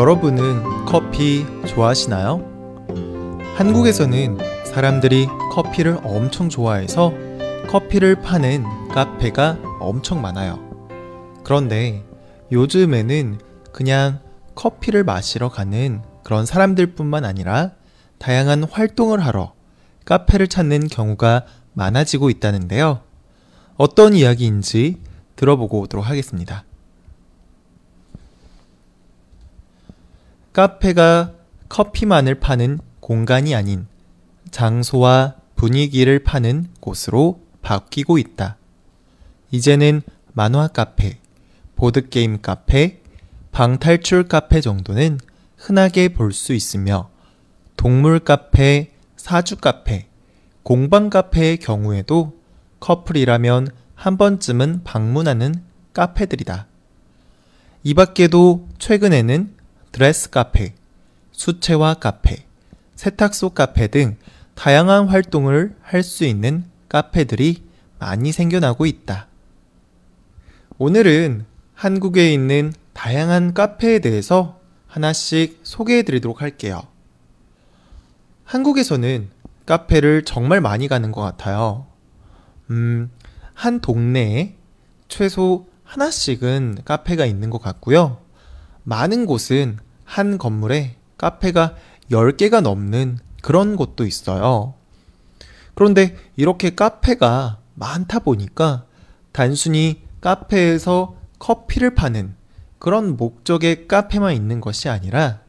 [0.00, 2.86] 여러분은 커피 좋아하시나요?
[3.56, 7.12] 한국에서는 사람들이 커피를 엄청 좋아해서
[7.68, 10.58] 커피를 파는 카페가 엄청 많아요.
[11.44, 12.02] 그런데
[12.50, 13.40] 요즘에는
[13.72, 14.20] 그냥
[14.54, 17.72] 커피를 마시러 가는 그런 사람들 뿐만 아니라
[18.16, 19.52] 다양한 활동을 하러
[20.06, 21.44] 카페를 찾는 경우가
[21.74, 23.02] 많아지고 있다는데요.
[23.76, 24.98] 어떤 이야기인지
[25.36, 26.64] 들어보고 오도록 하겠습니다.
[30.52, 31.34] 카페가
[31.68, 33.86] 커피만을 파는 공간이 아닌
[34.50, 38.56] 장소와 분위기를 파는 곳으로 바뀌고 있다.
[39.52, 41.18] 이제는 만화 카페,
[41.76, 43.00] 보드게임 카페,
[43.52, 45.18] 방탈출 카페 정도는
[45.56, 47.10] 흔하게 볼 수 있으며
[47.76, 50.06] 동물 카페, 사주 카페,
[50.62, 52.38] 공방 카페의 경우에도
[52.80, 56.66] 커플이라면 한 번쯤은 방문하는 카페들이다.
[57.82, 59.59] 이 밖에도 최근에는
[59.92, 60.74] 드레스 카페,
[61.32, 62.44] 수채화 카페,
[62.94, 64.16] 세탁소 카페 등
[64.54, 67.64] 다양한 활동을 할 수 있는 카페들이
[67.98, 69.26] 많이 생겨나고 있다.
[70.78, 76.82] 오늘은 한국에 있는 다양한 카페에 대해서 하나씩 소개해 드리도록 할게요.
[78.44, 79.28] 한국에서는
[79.66, 81.86] 카페를 정말 많이 가는 것 같아요.
[82.70, 83.10] 음,
[83.54, 84.56] 한 동네에
[85.08, 88.20] 최소 하나씩은 카페가 있는 것 같고요.
[88.84, 91.74] 많은 곳은 한 건물에 카페가
[92.10, 94.74] 10개가 넘는 그런 곳도 있어요.
[95.74, 98.84] 그런데 이렇게 카페가 많다 보니까
[99.32, 102.34] 단순히 카페에서 커피를 파는
[102.78, 105.40] 그런 목적의 카페만 있는 것이 아니라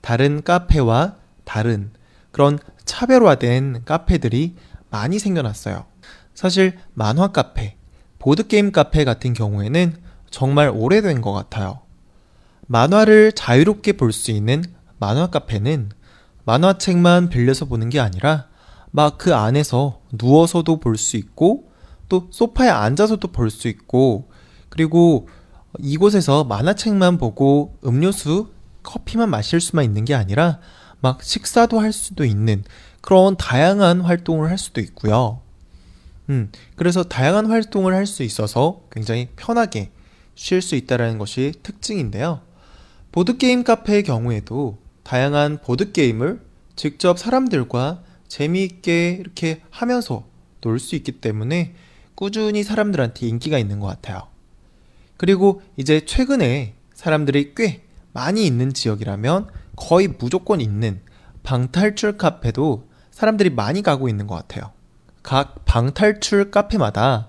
[0.00, 1.90] 다른 카페와 다른
[2.32, 4.56] 그런 차별화된 카페들이
[4.90, 5.86] 많이 생겨났어요.
[6.34, 7.76] 사실 만화 카페,
[8.18, 9.96] 보드게임 카페 같은 경우에는
[10.30, 11.85] 정말 오래된 것 같아요.
[12.66, 14.62] 만화를 자유롭게 볼 수 있는
[14.98, 15.90] 만화 카페는
[16.44, 18.48] 만화책만 빌려서 보는 게 아니라
[18.90, 21.70] 막 그 안에서 누워서도 볼 수 있고
[22.08, 24.30] 또 소파에 앉아서도 볼 수 있고
[24.68, 25.28] 그리고
[25.78, 28.48] 이곳에서 만화책만 보고 음료수,
[28.82, 30.60] 커피만 마실 수만 있는 게 아니라
[31.00, 32.64] 막 식사도 할 수도 있는
[33.02, 35.40] 그런 다양한 활동을 할 수도 있고요.
[36.30, 39.90] 음, 그래서 다양한 활동을 할 수 있어서 굉장히 편하게
[40.34, 42.40] 쉴 수 있다는 것이 특징인데요.
[43.16, 46.42] 보드게임 카페의 경우에도 다양한 보드게임을
[46.76, 50.26] 직접 사람들과 재미있게 이렇게 하면서
[50.60, 51.74] 놀 수 있기 때문에
[52.14, 54.28] 꾸준히 사람들한테 인기가 있는 것 같아요.
[55.16, 61.00] 그리고 이제 최근에 사람들이 꽤 많이 있는 지역이라면 거의 무조건 있는
[61.42, 64.72] 방탈출 카페도 사람들이 많이 가고 있는 것 같아요.
[65.22, 67.28] 각 방탈출 카페마다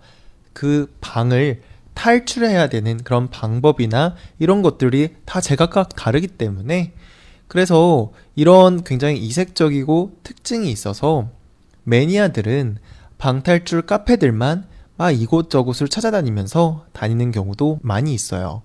[0.52, 1.62] 그 방을
[1.98, 6.94] 탈출해야 되는 그런 방법이나 이런 것들이 다 제각각 다르기 때문에
[7.48, 11.32] 그래서 이런 굉장히 이색적이고 특징이 있어서
[11.86, 12.78] 매니아들은
[13.18, 18.62] 방탈출 카페들만 막 이곳저곳을 찾아다니면서 다니는 경우도 많이 있어요.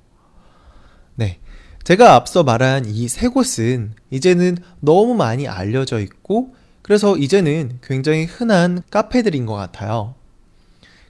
[1.15, 1.39] 네.
[1.85, 8.83] 제가 앞서 말한 이 세 곳은 이제는 너무 많이 알려져 있고 그래서 이제는 굉장히 흔한
[8.91, 10.15] 카페들인 것 같아요.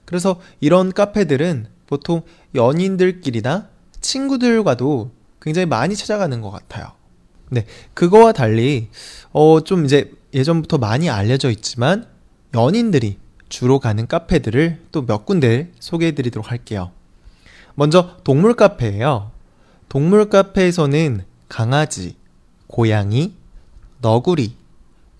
[0.05, 2.23] 그래서 이런 카페들은 보통
[2.55, 3.67] 연인들끼리나
[4.01, 6.93] 친구들과도 굉장히 많이 찾아가는 것 같아요.
[7.51, 8.89] 네, 그거와 달리
[9.31, 12.07] 어 좀 이제 예전부터 많이 알려져 있지만
[12.55, 13.17] 연인들이
[13.47, 16.91] 주로 가는 카페들을 또 몇 군데 소개해 드리도록 할게요.
[17.75, 19.29] 먼저 동물 카페예요.
[19.87, 22.15] 동물 카페에서는 강아지,
[22.65, 23.35] 고양이,
[24.01, 24.55] 너구리,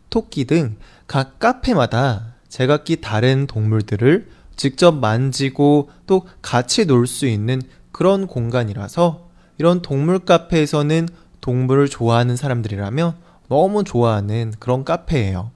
[0.10, 8.28] 토끼 등 각 카페마다 제각기 다른 동물들을 직접 만지고 또 같이 놀 수 있는 그런
[8.28, 9.28] 공간이라서
[9.58, 11.08] 이런 동물 카페에서는
[11.42, 13.16] 동물을 좋아하는 사람들이라면
[13.50, 15.52] 너무 좋아하는 그런 카페예요.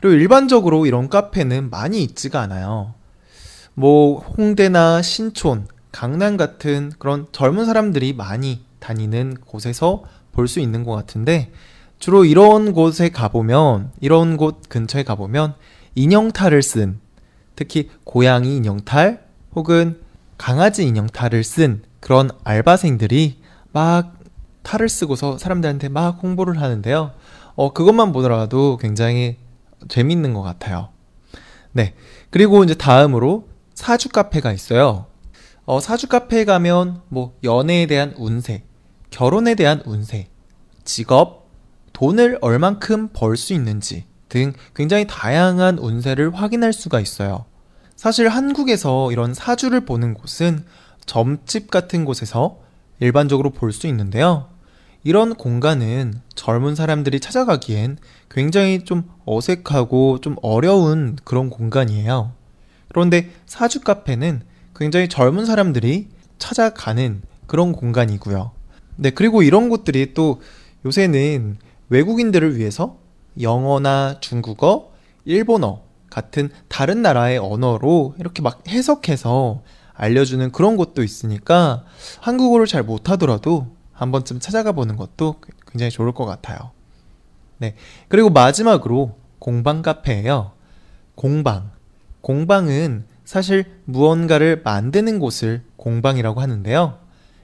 [0.00, 2.94] 그리고 일반적으로 이런 카페는 많이 있지가 않아요.
[3.74, 10.92] 뭐 홍대나 신촌, 강남 같은 그런 젊은 사람들이 많이 다니는 곳에서 볼 수 있는 것
[10.94, 11.52] 같은데
[11.98, 15.54] 주로 이런 곳에 가보면 이런 곳 근처에 가보면
[15.96, 16.98] 인형탈을 쓴
[17.60, 19.22] 특히 고양이 인형탈
[19.54, 20.00] 혹은
[20.38, 23.36] 강아지 인형탈을 쓴 그런 알바생들이
[23.72, 24.18] 막
[24.62, 27.12] 탈을 쓰고서 사람들한테 막 홍보를 하는데요.
[27.56, 29.36] 어, 그것만 보더라도 굉장히
[29.88, 30.88] 재밌는 것 같아요.
[31.72, 31.92] 네.
[32.30, 35.04] 그리고 이제 다음으로 사주 카페가 있어요.
[35.66, 38.62] 어, 사주 카페에 가면 뭐 연애에 대한 운세,
[39.10, 40.28] 결혼에 대한 운세,
[40.84, 41.50] 직업,
[41.92, 47.49] 돈을 얼만큼 벌 수 있는지 등 굉장히 다양한 운세를 확인할 수가 있어요.
[48.00, 50.64] 사실 한국에서 이런 사주를 보는 곳은
[51.04, 52.60] 점집 같은 곳에서
[52.98, 54.48] 일반적으로 볼 수 있는데요.
[55.04, 57.98] 이런 공간은 젊은 사람들이 찾아가기엔
[58.30, 62.32] 굉장히 좀 어색하고 좀 어려운 그런 공간이에요.
[62.88, 64.44] 그런데 사주 카페는
[64.74, 66.08] 굉장히 젊은 사람들이
[66.38, 68.50] 찾아가는 그런 공간이고요.
[68.96, 70.40] 네, 그리고 이런 곳들이 또
[70.86, 71.58] 요새는
[71.90, 72.96] 외국인들을 위해서
[73.38, 74.90] 영어나 중국어,
[75.26, 79.62] 일본어 같은 다른 나라의 언어로 이렇게 막 해석해서
[79.94, 81.84] 알려주는 그런 곳도 있으니까
[82.20, 85.36] 한국어를 잘 못하더라도 한 번쯤 찾아가 보는 것도
[85.70, 86.72] 굉장히 좋을 것 같아요.
[87.58, 87.74] 네.
[88.08, 90.52] 그리고 마지막으로 공방 카페예요.
[91.14, 91.70] 공방.
[92.22, 96.98] 공방은 사실 무언가를 만드는 곳을 공방이라고 하는데요.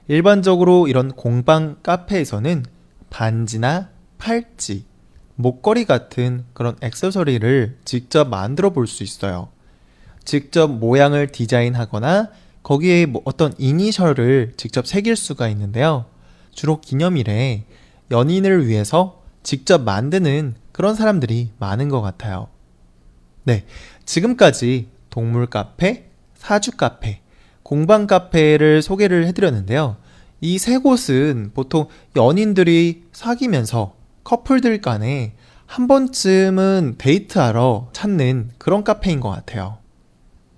[0.07, 2.65] 일반적으로 이런 공방 카페에서는
[3.11, 4.86] 반지나 팔찌,
[5.37, 9.49] 목걸이 같은 그런 액세서리를 직접 만들어 볼 수 있어요.
[10.25, 12.29] 직접 모양을 디자인하거나
[12.63, 16.05] 거기에 뭐 어떤 이니셜을 직접 새길 수가 있는데요.
[16.51, 17.65] 주로 기념일에
[18.11, 22.49] 연인을 위해서 직접 만드는 그런 사람들이 많은 것 같아요.
[23.43, 23.63] 네.
[24.05, 27.21] 지금까지 동물 카페, 사주 카페,
[27.63, 29.97] 공방 카페를 소개를 해드렸는데요.
[30.41, 33.95] 이 세 곳은 보통 연인들이 사귀면서
[34.27, 35.35] 커플들 간에
[35.65, 39.77] 한 번쯤은 데이트하러 찾는 그런 카페인 것 같아요.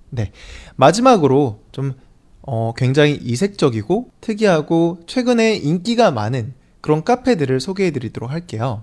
[0.10, 0.32] 네.
[0.76, 1.94] 마지막으로 좀
[2.42, 8.82] 어, 굉장히 이색적이고 특이하고 최근에 인기가 많은 그런 카페들을 소개해 드리도록 할게요.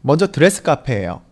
[0.00, 1.22] 먼저 드레스 카페예요.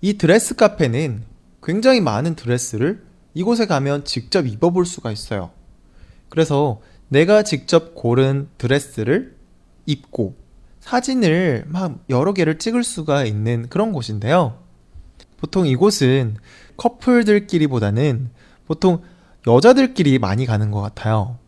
[0.00, 1.24] 이 드레스 카페는
[1.60, 3.04] 굉장히 많은 드레스를
[3.34, 5.50] 이곳에 가면 직접 입어볼 수가 있어요.
[6.28, 9.34] 그래서 내가 직접 고른 드레스를
[9.86, 10.45] 입고
[10.86, 14.58] 사진을 막 여러 개를 찍을 수가 있는 그런 곳인데요.
[15.36, 16.36] 보통 이곳은
[16.76, 18.30] 커플들끼리보다는
[18.66, 19.02] 보통
[19.48, 21.38] 여자들끼리 많이 가는 것 같아요.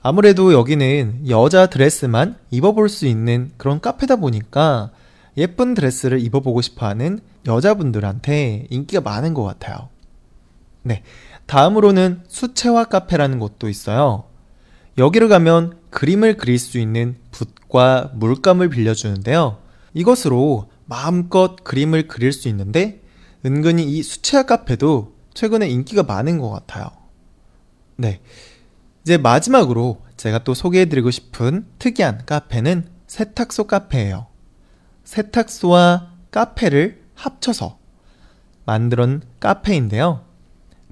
[0.00, 4.90] 아무래도 여기는 여자 드레스만 입어볼 수 있는 그런 카페다 보니까
[5.36, 9.90] 예쁜 드레스를 입어보고 싶어 하는 여자분들한테 인기가 많은 것 같아요.
[10.82, 11.02] 네.
[11.46, 14.24] 다음으로는 수채화 카페라는 곳도 있어요.
[14.98, 19.58] 여기를 가면 그림을 그릴 수 있는 붓과 물감을 빌려주는데요.
[19.92, 23.00] 이것으로 마음껏 그림을 그릴 수 있는데
[23.44, 26.90] 은근히 이 수채화 카페도 최근에 인기가 많은 것 같아요.
[27.96, 28.20] 네.
[29.02, 34.26] 이제 마지막으로 제가 또 소개해드리고 싶은 특이한 카페는 세탁소 카페예요.
[35.04, 37.78] 세탁소와 카페를 합쳐서
[38.64, 40.24] 만들은 카페인데요.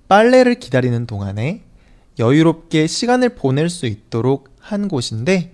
[0.09, 1.65] 빨래를 기다리는 동안에
[2.23, 5.53] 여유롭게 시간을 보낼 수 있도록 한 곳인데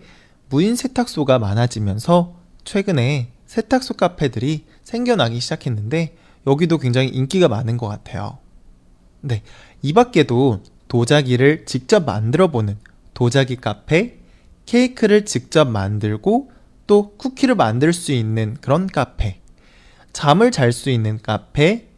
[0.50, 6.16] 무인 세탁소가 많아지면서 최근에 세탁소 카페들이 생겨나기 시작했는데
[6.46, 8.38] 여기도 굉장히 인기가 많은 것 같아요.
[9.22, 9.42] 네.
[9.80, 12.76] 이 밖에도 도자기를 직접 만들어 보는
[13.14, 14.18] 도자기 카페,
[14.66, 16.50] 케이크를 직접 만들고
[16.86, 19.40] 또 쿠키를 만들 수 있는 그런 카페,
[20.12, 21.88] 잠을 잘 수 있는 카페,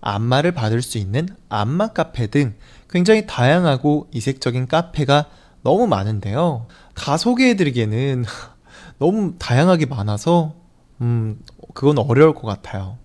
[0.00, 2.54] 안마를 받을 수 있는 안마 카페 등
[2.90, 5.26] 굉장히 다양하고 이색적인 카페가
[5.62, 6.66] 너무 많은데요.
[6.94, 8.24] 다 소개해드리기에는
[8.98, 10.54] 너무 다양하게 많아서,
[11.00, 11.38] 음,
[11.74, 12.98] 그건 어려울 것 같아요.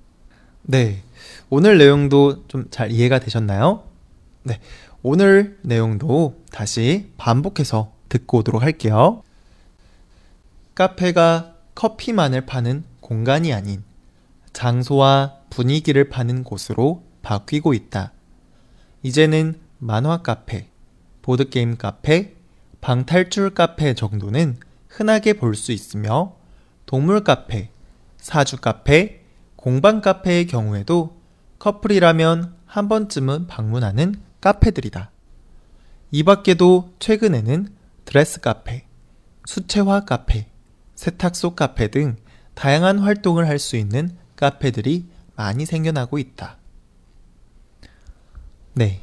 [0.63, 1.01] 네.
[1.49, 3.83] 오늘 내용도 좀 잘 이해가 되셨나요?
[4.43, 4.59] 네.
[5.03, 9.21] 오늘 내용도 다시 반복해서 듣고 오도록 할게요.
[10.75, 13.83] 카페가 커피만을 파는 공간이 아닌
[14.53, 18.11] 장소와 분위기를 파는 곳으로 바뀌고 있다.
[19.03, 20.69] 이제는 만화 카페,
[21.21, 22.37] 보드게임 카페,
[22.79, 26.37] 방탈출 카페 정도는 흔하게 볼 수 있으며
[26.85, 27.69] 동물 카페,
[28.17, 29.25] 사주 카페,
[29.57, 31.17] 공방 카페의 경우에도
[31.59, 35.11] 커플이라면 한 번쯤은 방문하는 카페들이다.
[36.11, 37.67] 이 밖에도 최근에는
[38.05, 38.85] 드레스 카페,
[39.45, 40.47] 수채화 카페,
[40.95, 42.15] 세탁소 카페 등
[42.53, 46.57] 다양한 활동을 할 수 있는 카페들이 많이 생겨나고 있다.
[48.75, 49.01] 네.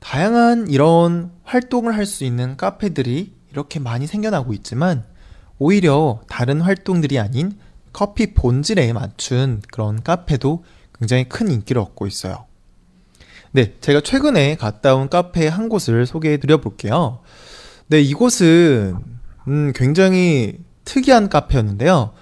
[0.00, 5.04] 다양한 이런 활동을 할 수 있는 카페들이 이렇게 많이 생겨나고 있지만
[5.58, 7.58] 오히려 다른 활동들이 아닌
[7.92, 10.64] 커피 본질에 맞춘 그런 카페도
[10.98, 12.46] 굉장히 큰 인기를 얻고 있어요.
[13.52, 17.20] 네, 제가 최근에 갔다 온 카페 한 곳을 소개해 드려 볼게요.
[17.88, 18.96] 네, 이곳은
[19.48, 22.12] 음, 굉장히 특이한 카페였는데요.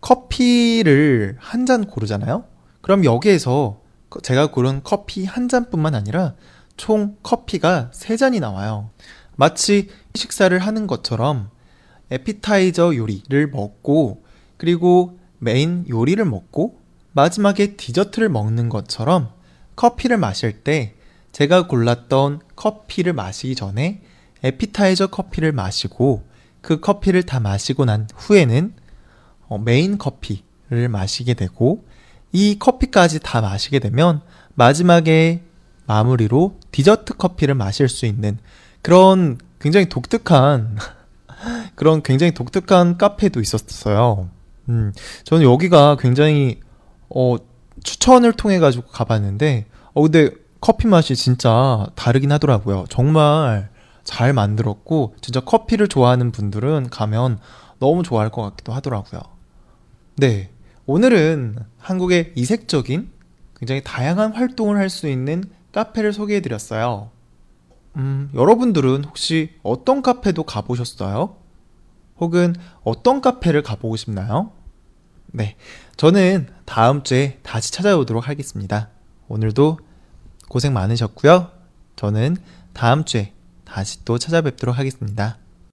[0.00, 2.44] 커피를 한 잔 고르잖아요?
[2.82, 3.80] 그럼 여기에서
[4.22, 6.34] 제가 고른 커피 한 잔뿐만 아니라
[6.76, 8.90] 총 커피가 세 잔이 나와요.
[9.36, 11.50] 마치 식사를 하는 것처럼
[12.10, 14.24] 에피타이저 요리를 먹고
[14.56, 16.80] 그리고 메인 요리를 먹고
[17.12, 19.30] 마지막에 디저트를 먹는 것처럼
[19.76, 20.94] 커피를 마실 때
[21.32, 24.02] 제가 골랐던 커피를 마시기 전에
[24.42, 26.24] 에피타이저 커피를 마시고
[26.60, 28.74] 그 커피를 다 마시고 난 후에는
[29.48, 31.84] 어, 메인 커피를 마시게 되고
[32.34, 34.20] 이 커피까지 다 마시게 되면
[34.54, 35.44] 마지막에
[35.86, 38.38] 마무리로 디저트 커피를 마실 수 있는
[38.82, 40.76] 그런 굉장히 독특한
[41.76, 44.28] 그런 굉장히 독특한 카페도 있었어요.
[44.68, 46.58] 음, 저는 여기가 굉장히
[47.08, 47.36] 어,
[47.84, 52.86] 추천을 통해 가지고 가봤는데 어 근데 커피 맛이 진짜 다르긴 하더라고요.
[52.88, 53.68] 정말
[54.02, 57.38] 잘 만들었고 진짜 커피를 좋아하는 분들은 가면
[57.78, 59.20] 너무 좋아할 것 같기도 하더라고요.
[60.16, 60.50] 네.
[60.86, 63.10] 오늘은 한국의 이색적인
[63.56, 67.10] 굉장히 다양한 활동을 할 수 있는 카페를 소개해 드렸어요.
[67.96, 71.36] 음, 여러분들은 혹시 어떤 카페도 가보셨어요?
[72.18, 74.52] 혹은 어떤 카페를 가보고 싶나요?
[75.26, 75.56] 네.
[75.96, 78.90] 저는 다음 주에 다시 찾아오도록 하겠습니다.
[79.28, 79.78] 오늘도
[80.48, 81.50] 고생 많으셨고요.
[81.96, 82.36] 저는
[82.72, 83.32] 다음 주에
[83.64, 85.38] 다시 또 찾아뵙도록 하겠습니다.